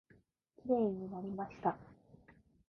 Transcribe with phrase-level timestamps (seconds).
[0.63, 1.77] きれいになりました。